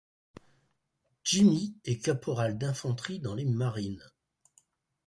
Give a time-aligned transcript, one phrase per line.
[1.23, 4.03] Jimmy est caporal d'infanterie dans les Marines.